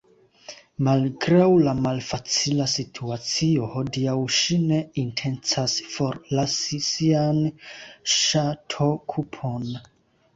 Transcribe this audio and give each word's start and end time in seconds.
Malgraŭ 0.85 1.47
la 1.65 1.73
malfacila 1.81 2.65
situacio 2.75 3.67
hodiaŭ 3.73 4.15
ŝi 4.37 4.57
ne 4.71 4.79
intencas 5.01 5.75
forlasi 5.97 6.79
sian 6.87 7.43
ŝatokupon. 8.15 9.69